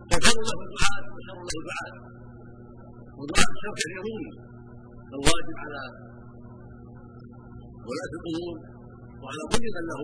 فشر 0.10 0.38
له 0.48 0.58
الدعاء 0.68 1.02
وشر 1.16 1.38
له 1.48 1.56
الدعاء. 1.62 1.94
ودعاء 3.18 3.50
الشر 3.56 3.74
كثيرون. 3.82 4.24
الواجب 5.16 5.58
على 5.64 5.82
ولاة 7.88 8.14
الأمور 8.20 8.56
وعلى 9.22 9.44
كل 9.52 9.66
من 9.76 9.84
له. 9.92 10.02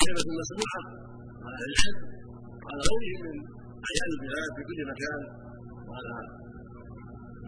كلمة 0.00 0.28
مسموعة 0.40 0.82
على 1.44 1.56
أهل 1.62 1.70
العلم 1.70 1.98
وعلى 2.62 2.82
غيرهم 2.90 3.22
من 3.26 3.36
أعيان 3.86 4.08
البلاد 4.14 4.50
في 4.56 4.62
كل 4.68 4.80
مكان 4.92 5.20
وعلى 5.88 6.14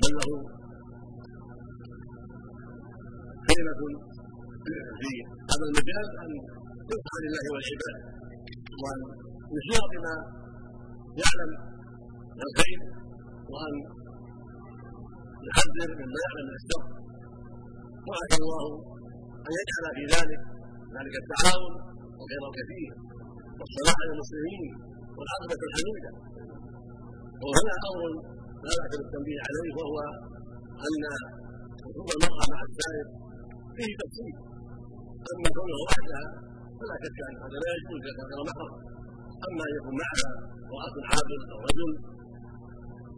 من 0.03 0.13
له. 0.19 0.31
كلمة 3.49 3.81
في 5.01 5.11
هذا 5.51 5.65
المجال 5.69 6.07
أن 6.23 6.31
يدفع 6.91 7.15
لله 7.25 7.45
والعباد 7.53 7.97
وأن 8.83 9.01
يشير 9.57 9.83
بما 9.93 10.15
يعلم 11.23 11.51
الخير 12.47 12.81
وأن 13.53 13.75
يحذر 15.49 15.91
مما 16.01 16.19
يعلم 16.25 16.49
الشر. 16.59 17.02
وعسى 18.09 18.37
الله 18.43 18.65
ان 19.47 19.53
يجعل 19.61 19.85
في 19.97 20.05
ذلك 20.15 20.41
ذلك 20.97 21.15
التعاون 21.23 21.73
والخير 22.19 22.43
الكثير 22.51 22.93
والصلاح 23.59 23.99
للمسلمين 24.09 24.65
والعاقبه 25.17 25.63
الحميده 25.69 26.11
وهنا 27.45 27.75
أمر 27.89 28.03
لا 28.67 28.75
باس 28.81 28.93
بالتنبيه 29.01 29.41
عليه 29.47 29.71
وهو 29.79 29.97
ان 30.87 31.03
وجود 31.87 32.09
المراه 32.17 32.47
مع 32.55 32.61
السائر 32.69 33.07
فيه 33.77 33.93
تفصيل 34.03 34.35
اما 35.33 35.49
كونها 35.57 35.79
وحدها 35.85 36.25
فلا 36.79 36.97
شك 37.05 37.19
ان 37.29 37.37
هذا 37.45 37.59
لا 37.65 37.71
يجوز 37.79 38.03
كان 38.19 38.41
محرم 38.49 38.73
اما 39.47 39.63
ان 39.69 39.73
يكون 39.79 39.95
معها 40.03 40.31
امراه 40.67 40.97
عابد 41.13 41.43
أو 41.53 41.59
رجل 41.69 41.91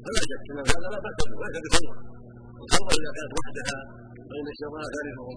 فلا 0.05 0.23
شك 0.31 0.45
ان 0.53 0.59
هذا 0.73 0.87
لا 0.95 0.99
باس 1.05 1.17
به 1.29 1.35
وليس 1.41 1.57
بخمره 1.65 1.99
الخمره 2.65 2.95
اذا 3.01 3.11
كانت 3.17 3.33
وحدها 3.39 3.79
فإن 4.29 4.47
الشيطان 4.55 4.85
ثالثهم 4.95 5.37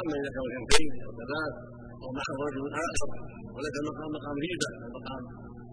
أما 0.00 0.14
إذا 0.20 0.30
كانوا 0.34 0.48
اثنتين 0.52 0.92
أو 1.06 1.10
ثلاث 1.20 1.54
أو 2.02 2.08
معه 2.18 2.36
رجل 2.46 2.64
آخر 2.86 3.08
وليس 3.54 3.76
مقام 3.88 4.10
مقام 4.16 4.36
هيبة. 4.44 4.70
مقام 4.96 5.22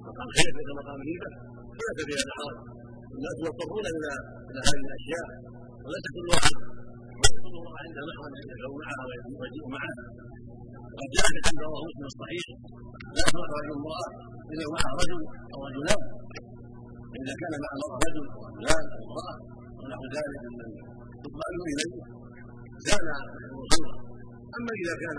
مقام 0.10 0.28
خير 0.38 0.52
ليس 0.58 0.70
مقام 0.80 1.00
فليس 1.02 1.24
في 2.06 2.14
هذا 2.20 2.34
حرج 2.38 2.58
الناس 3.16 3.38
مضطرون 3.46 3.86
إلى 3.98 4.12
إلى 4.50 4.60
هذه 4.68 4.84
الأشياء. 4.88 5.28
وليس 5.86 6.06
كل 6.16 6.28
واحد 6.34 6.56
امرأة 7.52 7.80
عندها 7.86 8.04
محرم 8.10 8.34
يدعو 8.52 8.74
معها 8.82 9.04
ويجيء 9.40 9.66
معها 9.76 9.94
وقد 10.92 11.10
جاء 11.16 11.26
في 11.32 11.38
الحديث 11.40 11.62
رواه 11.66 11.84
مسلم 11.90 12.08
الصحيح 12.12 12.46
لا 13.18 13.26
رجل 13.58 13.72
امرأة 13.80 14.10
إذا 14.54 14.66
معها 14.76 14.92
رجل 15.02 15.22
أو 15.54 15.60
رجلان. 15.68 16.02
إذا 17.20 17.34
كان 17.42 17.54
مع 17.64 17.72
رجل 18.06 18.26
أو 18.36 18.40
رجلان 18.50 18.84
أو 18.96 19.00
امرأة 19.08 19.36
ونحو 19.80 20.04
ذلك 20.16 20.42
ممن 20.46 20.70
تطمئن 21.24 21.62
إليه. 21.74 22.21
كان 22.90 23.08
خمرا 23.72 23.96
أما 24.58 24.72
إذا 24.82 24.96
كان 25.04 25.18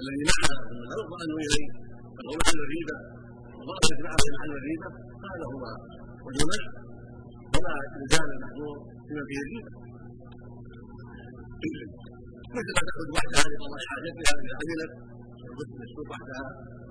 الذي 0.00 0.22
معها 0.30 0.54
لا 0.90 0.94
يطمئن 1.00 1.30
إليه 1.46 1.68
هو 2.26 2.32
محل 2.40 2.58
الريبة 2.66 2.96
وضربت 3.58 4.00
معه 4.06 4.24
محل 4.36 4.52
الريبة 4.60 4.88
فهذا 5.20 5.44
هو 5.54 5.64
وجه 6.26 6.42
ولا 7.54 7.72
الزام 8.02 8.28
المحظور 8.36 8.76
فيما 9.06 9.22
فيه 9.28 9.40
الريبة. 9.44 9.70
مثل 12.56 12.72
ما 12.76 12.82
تخرج 12.88 13.08
وحدها 13.16 13.44
لقضاء 13.52 13.80
حاجتها 13.90 14.32
اذا 14.42 14.54
عملت 14.60 14.92
يسلك 15.82 16.08
وحدها 16.12 16.46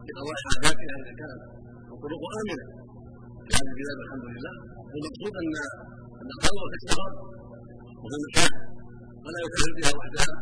لقضاء 0.07 0.35
حاجاتها 0.45 0.95
اذا 1.01 1.13
كانت 1.21 1.41
الطرق 1.93 2.23
آمنة. 2.41 2.65
هذه 3.55 3.69
البلاد 3.73 3.97
الحمد 4.05 4.25
لله 4.33 4.55
والمقصود 4.91 5.33
ان 5.41 5.55
أن 6.21 6.29
الخلوه 6.35 6.65
في 6.71 6.77
السفر 6.79 7.11
وفي 8.03 8.15
المكان 8.19 8.53
ولا 9.25 9.39
يكفر 9.45 9.69
بها 9.77 9.91
وحدها 9.97 10.33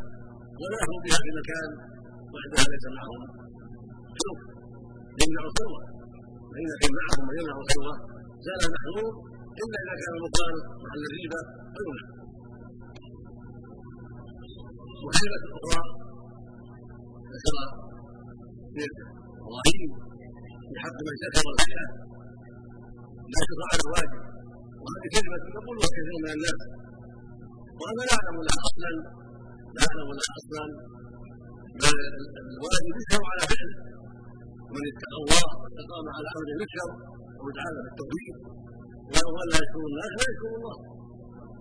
ولا 0.62 0.76
يخلو 0.82 0.98
بها 1.06 1.18
في 1.24 1.30
مكان 1.40 1.70
وحدها 2.34 2.64
ليس 2.72 2.86
معهم 2.98 3.22
شوف 4.22 4.38
يمنع 5.22 5.42
الخلوه 5.50 5.82
فإذا 6.52 6.76
كان 6.82 6.92
معهم 7.00 7.22
من 7.28 7.36
يمنع 7.40 7.56
الخلوه 7.64 7.96
زال 8.46 8.60
المحظور 8.68 9.12
إلا 9.62 9.78
إذا 9.84 9.96
كان 10.02 10.14
المقام 10.18 10.56
محل 10.84 11.02
الريبة 11.10 11.40
فيمنع 11.76 12.06
وحيلة 15.06 15.44
أخرى 15.58 15.84
ذكر 17.34 19.06
إبراهيم 19.44 19.90
في 20.68 20.76
حق 20.84 20.98
من 21.08 21.16
ذكر 21.24 21.46
الحياة 21.56 21.92
لا 23.34 23.42
تقع 23.50 23.68
على 23.72 23.82
الواجب. 23.86 24.22
وهذه 24.84 25.08
كلمة 25.16 25.38
يقولها 25.58 25.88
كثير 25.96 26.16
من 26.24 26.32
الناس. 26.38 26.60
وأنا 27.80 28.02
لا 28.10 28.16
أعلم 28.20 28.38
لها 28.48 28.60
أصلا 28.70 28.92
لا 29.76 29.84
أعلم 29.90 30.10
لها 30.18 30.32
أصلا. 30.40 30.66
الواجب 32.54 32.94
يشكر 33.00 33.22
على 33.32 33.44
فعله 33.52 33.78
ومن 34.68 34.84
اتقى 34.92 35.18
الله 35.22 35.46
واستقام 35.62 36.06
على 36.16 36.28
أمر 36.36 36.48
يشكر 36.64 36.90
ويتعالى 37.42 37.80
بالتوحيد 37.86 38.36
لا 39.14 39.58
يشكر 39.62 39.82
الناس 39.90 40.12
لا 40.20 40.26
يشكر 40.32 40.52
الله. 40.58 40.78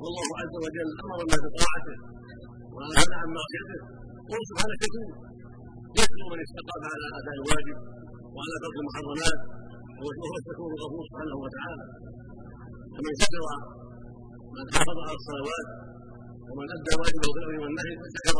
والله 0.03 0.29
عز 0.40 0.55
وجل 0.64 0.90
أمر 1.05 1.18
بطاعته. 1.44 1.96
ونهى 2.75 3.07
عن 3.20 3.29
معصيته. 3.37 3.81
وهو 4.29 4.42
سبحانه 4.51 4.77
كثير 4.83 5.09
يشكر 5.98 6.25
من 6.33 6.38
استقام 6.46 6.83
على 6.92 7.07
أداء 7.18 7.35
الواجب 7.40 7.79
وعلى 8.35 8.57
ترك 8.62 8.77
المحرمات. 8.83 9.38
وهو 10.03 10.35
الشكور 10.40 10.70
الغفور 10.77 11.03
سبحانه 11.11 11.37
وتعالى. 11.44 11.85
فمن 12.94 13.14
شكر 13.22 13.42
من 14.57 14.66
حافظ 14.75 14.98
على 15.07 15.16
الصلوات 15.20 15.66
ومن 16.48 16.66
ادى 16.76 16.92
واجبه 17.00 17.31
الامر 17.37 17.57
والنهي 17.62 17.92
فشكر 18.02 18.37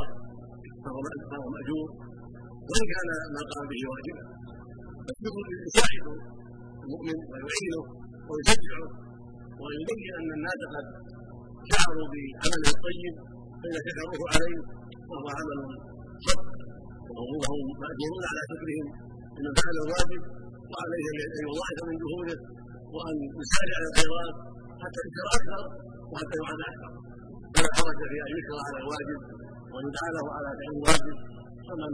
فهو 1.31 1.47
مأجور. 1.55 1.89
وإن 2.69 2.85
كان 2.93 3.09
ما 3.35 3.43
قام 3.53 3.65
به 3.71 3.83
واجبا 3.93 4.25
يساعد 5.67 6.07
المؤمن 6.85 7.17
ويعينه 7.31 7.83
ويشجعه 8.29 8.87
ويبين 9.63 10.13
أن 10.21 10.29
الناس 10.39 10.61
قد 10.75 10.87
شعروا 11.71 12.07
بعمله 12.13 12.69
الطيب 12.75 13.15
فإذا 13.61 13.81
شكروه 13.87 14.23
عليه 14.35 14.59
فهو 15.09 15.27
عمل 15.39 15.59
صدق 16.27 16.49
وهم 17.17 17.67
مأجورون 17.83 18.25
على 18.31 18.41
شكرهم 18.51 18.87
لمن 19.37 19.53
فعل 19.59 19.77
الواجب 19.87 20.23
وعليه 20.71 21.07
ان 21.27 21.41
يضاعف 21.47 21.79
من 21.89 21.97
جهوده 22.03 22.39
وأن 22.95 23.17
يسارع 23.41 23.75
على 23.79 23.87
الخيرات 23.91 24.35
حتى 24.83 24.99
يشكر 25.05 25.27
أكثر 25.39 25.63
وحتى 26.13 26.37
يعان 26.43 26.61
أكثر. 26.71 26.91
فلا 27.55 27.71
حرج 27.79 28.01
في 28.11 28.17
أن 28.27 28.31
يشكر 28.37 28.59
على 28.67 28.79
الواجب 28.83 29.21
ويدعى 29.73 30.11
له 30.17 30.27
على 30.37 30.49
فعل 30.59 30.73
الواجب. 30.77 31.17
فمن 31.67 31.93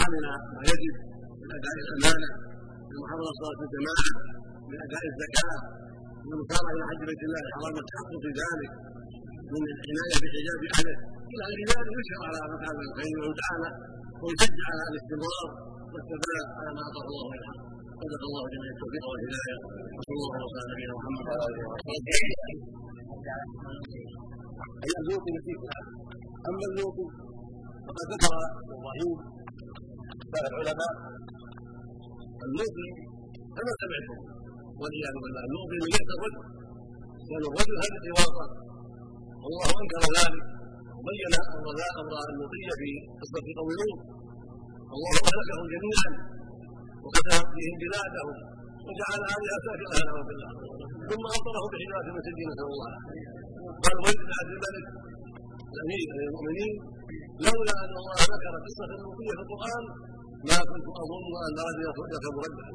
عمل 0.00 0.24
ما 0.56 0.62
يجب 0.72 0.94
من 1.40 1.48
أداء 1.58 1.76
الأمانة 1.84 2.30
من 2.88 2.96
محافظة 3.02 3.32
صلاه 3.40 3.60
الجماعة 3.66 4.10
من 4.70 4.78
أداء 4.86 5.02
الزكاة 5.12 5.58
من 6.24 6.32
المسارعه 6.36 6.72
إلى 6.74 6.84
حج 6.90 7.00
بيت 7.10 7.22
الله 7.28 7.42
الحرام 7.48 7.74
والتحقق 7.78 8.14
في 8.24 8.30
ذلك 8.42 8.72
من 9.52 9.62
العناية 9.72 10.16
بحجاب 10.22 10.60
اهله 10.74 10.96
إلى 11.32 11.44
غير 11.50 11.60
ذلك 11.72 11.88
يشرع 12.00 12.20
على 12.28 12.38
مكان 12.54 12.76
الخير 12.86 13.20
تعالى 13.42 13.70
ويشجع 14.22 14.66
على 14.72 14.84
الاستمرار 14.90 15.50
والثبات 15.92 16.46
على 16.58 16.70
ما 16.76 16.82
اعطاه 16.86 17.06
الله 17.12 17.24
ويرحمه 17.30 17.64
صدق 18.02 18.22
الله 18.28 18.44
جميع 18.54 18.70
التوفيق 18.74 19.04
والهداية. 19.10 19.56
وصلى 19.96 20.14
الله 20.16 20.30
وسلم 20.44 20.60
على 20.62 20.70
نبينا 20.72 20.94
محمد 20.98 21.24
وعلى 21.28 21.44
آله 21.48 21.60
وصحبه. 21.70 22.20
أما 26.48 26.64
اللوط 26.70 26.96
فقد 27.86 28.06
ذكر 28.12 28.32
إبراهيم 28.74 29.10
بعض 30.32 30.44
العلماء 30.50 30.92
اللوطي 32.46 32.88
كما 33.56 33.72
سمعتم 33.82 34.18
والعياذ 34.80 35.14
بالله 35.22 35.42
اللوطي 35.48 35.76
من 35.82 35.88
ليس 35.94 36.08
الرجل 36.16 36.42
كان 37.28 37.42
الرجل 37.50 37.74
هذه 37.84 38.06
حوارا 38.18 38.46
والله 39.42 39.68
أنكر 39.82 40.02
ذلك 40.18 40.44
وبين 40.96 41.32
أمر 41.56 41.76
أمر 42.00 42.14
اللوطيه 42.32 42.70
في 42.80 42.90
قصة 43.20 43.46
قوم 43.58 43.70
الله 44.94 45.14
اهلكهم 45.28 45.66
جميعا 45.74 46.10
وفتح 47.04 47.36
فيهم 47.54 47.74
بلادهم. 47.82 48.36
وجعل 48.86 49.20
عليها 49.32 49.56
سافرها 49.64 50.00
نعوذ 50.08 50.24
بالله 50.28 50.50
ثم 51.10 51.24
امطره 51.36 51.64
بحجارة 51.72 52.08
من 52.16 52.22
سجين 52.26 52.48
نسأل 52.52 52.68
الله. 52.74 52.92
قال 53.84 53.96
بن 54.20 54.30
عبد 54.38 54.52
الملك 54.56 54.86
الأمير 55.74 56.06
المؤمنين 56.28 56.74
لولا 57.44 57.74
أن 57.84 57.94
الله 58.00 58.18
ذكر 58.32 58.54
قصة 58.66 58.90
اللوطيه 58.96 59.32
في 59.38 59.42
القرآن 59.44 59.84
ما 60.48 60.58
كنت 60.70 60.86
أظن 61.02 61.32
أن 61.46 61.56
رجلا 61.68 61.92
يركب 62.12 62.34
رجلا 62.44 62.66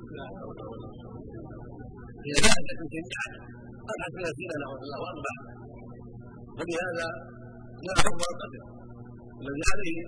هي 2.25 2.33
جاهزه 2.45 2.81
جميعا. 2.95 3.29
قد 3.87 3.97
حسن 4.05 4.25
فينا 4.37 4.55
نعوذ 4.61 4.81
الله 4.85 4.99
واربع 5.03 5.35
فلهذا 6.57 7.07
جاء 7.85 7.95
حكم 8.05 8.21
القتل 8.31 8.63
الذي 9.41 9.63
عليه 9.71 9.99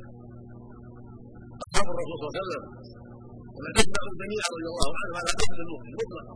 أصحاب 1.63 1.87
الرسول 1.93 2.17
صلى 2.19 2.27
الله 2.27 2.35
عليه 2.35 2.45
وسلم. 2.45 2.65
ولا 3.59 3.81
الجميع 4.11 4.43
رضي 4.55 4.67
الله 4.73 4.89
عنه 5.01 5.13
على 5.19 5.31
قتل 5.39 5.59
المؤمن 5.65 5.91
مطلقا 5.99 6.33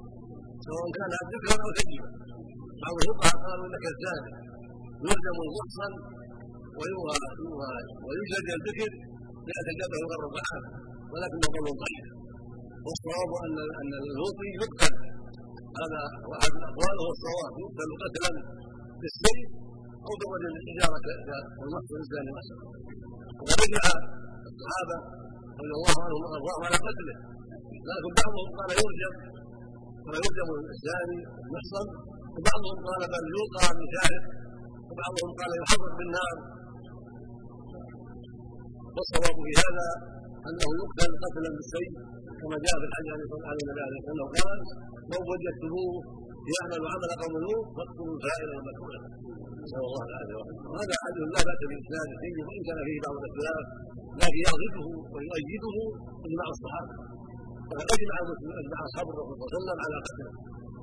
سواء 0.67 0.85
كان 0.97 1.11
ذكرا 1.33 1.55
أو 1.65 1.69
كذبا 1.77 2.09
بعض 2.83 2.95
الفقهاء 3.01 3.35
قالوا 3.45 3.65
انك 3.67 3.85
الزاني 3.93 4.31
يلزم 5.05 5.37
المحصن 5.45 5.93
ويوجد 8.05 8.47
الذكر 8.57 8.91
ليتجبه 9.47 9.99
غير 10.11 10.23
عنه 10.51 10.69
ولكن 11.11 11.39
قول 11.55 11.65
ضعيف 11.81 12.07
والصواب 12.85 13.31
ان 13.45 13.57
ان 13.81 13.91
اللوطي 14.01 14.49
يقتل 14.61 14.93
هذا 15.81 16.01
واحد 16.31 16.51
الاقوال 16.59 16.95
هو 17.03 17.09
الصواب 17.15 17.53
يقتل 17.63 17.89
قتلا 18.03 18.31
بالسيف 19.01 19.49
أو 20.07 20.13
بوجه 20.21 20.49
الحجاره 20.59 20.97
كالمحصن 21.05 21.97
الزاني 22.03 22.31
مثلا 22.39 22.63
وقد 23.39 23.57
رجع 23.63 23.83
الصحابه 24.49 24.97
رضي 25.59 25.73
الله 25.77 25.95
عنهم 26.03 26.21
وارضاهم 26.23 26.61
على 26.67 26.77
قتله 26.87 27.15
لكن 27.89 28.11
بعضهم 28.21 28.47
قال 28.57 28.69
يرجم 28.81 29.13
قال 30.05 30.15
يرجم 30.25 30.49
الزاني 30.75 31.19
المحصن 31.43 31.85
وبعضهم 32.35 32.77
قال 32.87 33.01
بل 33.13 33.23
يوقع 33.37 33.65
من 33.79 33.87
وبعضهم 34.89 35.29
قال 35.39 35.51
يحرق 35.61 35.91
بالنار 35.99 36.35
والصواب 38.95 39.35
في 39.45 39.53
هذا 39.63 39.87
أنه 40.47 40.67
يقتل 40.81 41.11
قتلا 41.23 41.49
بالسيف 41.57 41.93
كما 42.39 42.55
جاء 42.65 42.75
في 42.81 42.85
الحديث 42.89 43.31
عن 43.49 43.55
النبي 43.63 43.81
عليه 43.87 43.99
الصلاه 44.01 44.25
والسلام 44.25 44.47
قال 44.47 44.59
لو 45.11 45.21
وجدتموه 45.31 45.93
يعمل 46.51 46.81
عمل 46.93 47.11
قوم 47.21 47.33
نوح 47.45 47.65
فاقتلوا 47.75 48.15
الفاعل 48.17 48.49
والمكروه 48.55 48.97
نسال 49.63 49.83
الله 49.89 50.03
العافيه 50.09 50.37
وهذا 50.71 50.95
حديث 51.03 51.25
لا 51.35 51.41
بأس 51.47 51.61
باسناد 51.69 52.09
فيه 52.21 52.37
وإن 52.47 52.61
كان 52.67 52.79
فيه 52.87 52.97
بعض 53.05 53.15
الاختلاف 53.21 53.65
لكن 54.21 54.39
يغضبه 54.47 54.87
ويؤيده 55.13 55.75
إجماع 56.27 56.47
الصحابة. 56.55 56.95
وقد 57.69 57.87
أجمع 57.95 58.15
أجمع 58.61 58.79
أصحاب 58.87 59.05
الرسول 59.13 59.35
صلى 59.39 59.45
الله 59.45 59.53
عليه 59.53 59.59
وسلم 59.59 59.79
على 59.85 59.97
قتله. 60.05 60.31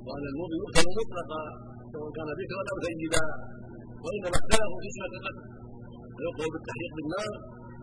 وأن 0.06 0.24
المؤمن 0.32 0.58
يقتل 0.62 0.86
مطلقا 1.00 1.42
سواء 1.92 2.08
كان 2.16 2.28
ذكرا 2.40 2.62
أو 2.72 2.76
سيدا 2.86 3.24
وإنما 4.02 4.36
اختلفوا 4.40 4.78
في 4.82 4.88
صفة 4.96 5.14
القتل. 5.18 5.44
فيقتل 6.16 6.48
بالتحقيق 6.54 6.92
بالنار 6.98 7.32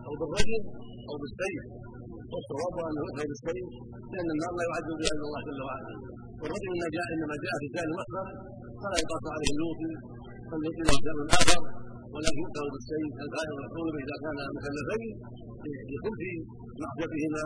أو 0.06 0.12
بالرجل 0.20 0.62
أو 1.08 1.14
بالسيف. 1.20 1.64
والصواب 2.32 2.74
انه 2.88 3.00
يؤتى 3.06 3.24
بالسيف 3.30 3.66
لأن 4.12 4.28
النار 4.34 4.52
لا 4.58 4.64
يعذب 4.68 4.94
بها 5.00 5.12
إلا 5.16 5.24
الله 5.28 5.40
جل 5.48 5.60
وعلا. 5.68 5.92
والرجل 6.40 6.68
انما 6.74 6.88
جاء 6.96 7.06
إنما 7.14 7.34
جاء 7.44 7.54
في 7.60 7.66
ثاني 7.74 7.92
مصدر 8.00 8.26
فلا 8.80 8.96
يقاس 9.02 9.24
عليه 9.34 9.50
اللوطي 9.54 9.92
بل 10.50 10.60
إلى 10.80 10.92
شان 11.04 11.18
اخر 11.40 11.60
ولكن 12.14 12.38
يؤتى 12.42 12.60
بالسيف 12.72 13.12
الفاعل 13.24 13.50
والمفعول 13.54 13.94
إذا 14.04 14.16
كان 14.24 14.38
مكلفين 14.56 15.12
لخبث 15.90 16.22
معصيتهما 16.82 17.44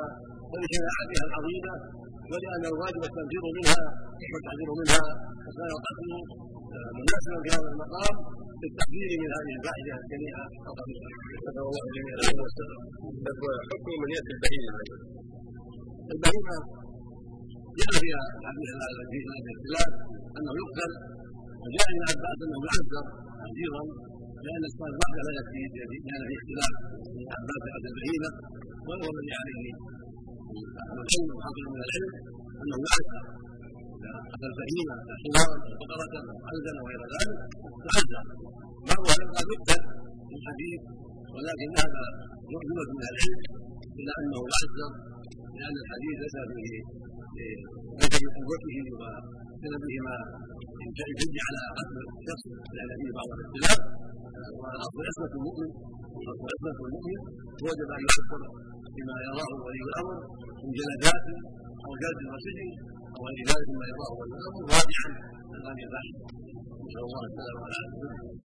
ولشناعتها 0.53 1.25
العظيمة 1.29 1.75
ولأن 2.31 2.65
الواجب 2.73 3.03
التنفير 3.11 3.45
منها 3.59 3.83
والتحذير 4.33 4.71
منها 4.81 5.05
فكان 5.45 5.71
القتل 5.77 6.11
مناسبا 6.99 7.37
في 7.45 7.49
هذا 7.55 7.69
المقام. 7.75 8.15
للتحذير 8.63 9.11
من 9.23 9.31
هذه 9.37 9.53
الفاحشه 9.59 9.95
الجميعه 10.03 10.45
الخبيثه 10.69 11.09
نسال 11.35 11.57
الله 11.67 11.85
جميعا 11.97 12.17
العافيه 12.19 12.43
والسلام 12.47 12.83
حكم 13.71 13.93
من 14.03 14.09
ياتي 14.15 14.33
البهيمه 14.37 14.73
البهيمه 16.15 16.57
جاء 17.81 17.93
فيها 18.03 18.23
الحديث 18.93 19.25
في 19.35 19.49
الاختلاف 19.51 19.91
انه 20.39 20.53
يقتل 20.63 20.93
وجاء 21.63 21.87
ابن 21.93 22.03
عباس 22.11 22.39
انه 22.47 22.61
يعذر 22.69 23.05
تعذيرا 23.41 23.83
لأن 24.45 24.65
الصلاه 24.71 24.91
الواحده 24.95 25.21
لا 25.27 25.33
يكفي 25.39 25.63
لأن 25.77 26.23
في 26.29 26.35
اختلاف 26.39 26.75
ابن 27.09 27.23
عباس 27.37 27.63
عن 27.75 27.83
البهيمه 27.91 28.31
وهو 28.89 29.07
الذي 29.15 29.35
عليه 29.41 29.65
العلم 30.93 31.29
وحاصل 31.37 31.65
من 31.75 31.81
العلم 31.87 32.13
انه 32.63 32.77
يعذر 32.87 33.25
اذا 34.35 34.47
البهيمه 34.51 34.95
حمارا 35.23 35.57
أو 35.81 35.85
بقره 35.91 36.15
أو 36.31 36.39
حلزا 36.49 36.73
أو 36.81 36.85
غير 36.91 37.03
ذلك 37.15 37.39
يعذر 37.87 38.25
بعض 38.91 39.05
أهل 39.13 39.25
قال 39.35 39.47
يقتل 39.53 39.83
في 40.29 40.35
الحديث 40.39 40.81
ولكن 41.35 41.69
هذا 41.81 42.05
جمله 42.53 42.89
من 42.99 43.05
العلم 43.13 43.41
إلى 44.01 44.13
انه 44.21 44.41
يعذر 44.53 44.91
لأن 45.59 45.77
الحديث 45.85 46.15
ليس 46.23 46.37
فيه 46.51 46.75
بدل 48.01 48.25
قوته 48.37 48.77
وسببه 49.01 49.95
ما 50.07 50.17
يجد 51.11 51.35
على 51.47 51.61
قتل 51.79 51.97
الشخص 52.19 52.45
لأن 52.75 52.91
فيه 53.01 53.11
بعض 53.19 53.29
الاختلاف 53.37 53.81
والاصل 54.61 54.99
عصمه 55.09 55.33
المؤمن 55.39 55.71
الاصل 56.23 56.47
عصمه 56.55 56.79
المؤمن 56.87 57.21
وجب 57.67 57.89
أن 57.97 58.03
يعذر 58.07 58.43
بما 58.97 59.17
يراه 59.27 59.53
ولي 59.65 59.83
الأمر 59.89 60.17
من 60.63 60.71
جلدات 60.79 61.27
أو 61.85 61.91
جلد 62.03 62.21
وسجن 62.33 62.71
أو 63.17 63.23
غير 63.29 63.45
ذلك 63.51 63.69
مما 63.73 63.87
يراه 63.93 64.13
ولي 64.19 64.35
الامر 64.39 64.63
واضحا 64.73 65.09
عن 65.67 65.77